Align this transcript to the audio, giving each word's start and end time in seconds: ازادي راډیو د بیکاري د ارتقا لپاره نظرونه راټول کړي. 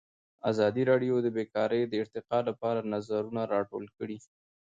ازادي 0.51 0.83
راډیو 0.91 1.15
د 1.21 1.27
بیکاري 1.37 1.81
د 1.87 1.93
ارتقا 2.03 2.39
لپاره 2.49 2.87
نظرونه 2.93 3.41
راټول 3.53 3.85
کړي. 3.97 4.17